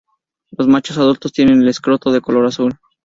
[0.57, 2.73] Los machos adultos tienen el escroto de color azul.